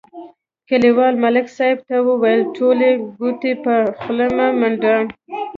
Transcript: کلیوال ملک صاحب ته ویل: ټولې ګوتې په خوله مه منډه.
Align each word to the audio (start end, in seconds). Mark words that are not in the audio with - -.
کلیوال 0.69 1.13
ملک 1.23 1.47
صاحب 1.57 1.77
ته 1.87 1.95
ویل: 2.21 2.41
ټولې 2.55 2.89
ګوتې 3.17 3.53
په 3.63 3.73
خوله 3.99 4.27
مه 4.35 4.47
منډه. 4.59 4.95